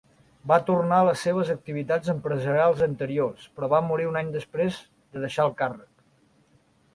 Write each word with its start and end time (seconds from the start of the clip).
Va 0.51 0.55
tornar 0.67 1.01
a 1.01 1.05
les 1.07 1.25
seves 1.27 1.51
activitats 1.53 2.11
empresarials 2.13 2.81
anteriors, 2.85 3.45
però 3.59 3.69
va 3.75 3.83
morir 3.91 4.09
un 4.13 4.19
any 4.23 4.33
després 4.39 4.81
de 4.97 5.23
deixar 5.27 5.47
el 5.51 5.55
càrrec. 5.63 5.87